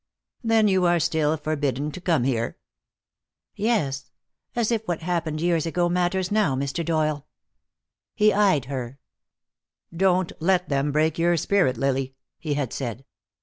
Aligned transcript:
"Then 0.43 0.67
you 0.67 0.85
are 0.87 0.99
still 0.99 1.37
forbidden 1.37 1.91
to 1.91 2.01
come 2.01 2.23
here?" 2.23 2.57
"Yes. 3.55 4.09
As 4.55 4.71
if 4.71 4.81
what 4.87 5.03
happened 5.03 5.41
years 5.41 5.67
ago 5.67 5.89
matters 5.89 6.31
now, 6.31 6.55
Mr. 6.55 6.83
Doyle." 6.83 7.27
He 8.15 8.33
eyed 8.33 8.65
her. 8.65 8.97
"Don't 9.95 10.31
let 10.39 10.69
them 10.69 10.91
break 10.91 11.19
your 11.19 11.37
spirit, 11.37 11.77
Lily," 11.77 12.15
he 12.39 12.55
had 12.55 12.73
said. 12.73 13.05